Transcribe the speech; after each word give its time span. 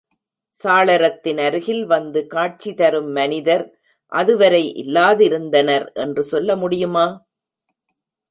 சாளரத்தின் 0.59 1.39
அருகில் 1.39 1.83
வந்து 1.85 2.21
காட்சி 2.27 2.71
தரும் 2.73 3.11
மனிதர் 3.11 3.65
அதுவரை 4.11 4.63
இல்லாதிருந்தனர் 4.75 5.85
என்று 5.95 6.23
சொல்ல 6.23 6.55
முடியுமா? 6.55 7.05